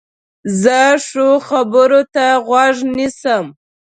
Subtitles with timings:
[0.61, 3.45] زه ښو خبرو ته غوږ نیسم.